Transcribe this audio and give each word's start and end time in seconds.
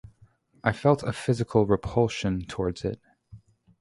I 0.63 0.71
felt 0.71 1.03
a 1.03 1.13
physical 1.13 1.67
repulsion 1.67 2.43
towards 2.47 2.83
it. 2.83 2.99